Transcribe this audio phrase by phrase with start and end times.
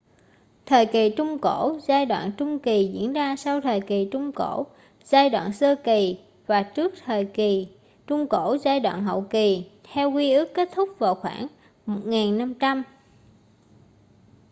[0.65, 4.65] thời kỳ trung cổ giai đoạn trung kỳ diễn ra sau thời kỳ trung cổ
[5.03, 7.67] giai đoạn sơ kỳ và trước thời kỳ
[8.07, 11.47] trung cổ giai đoạn hậu kỳ theo quy ước kết thúc vào khoảng
[11.85, 12.83] 1500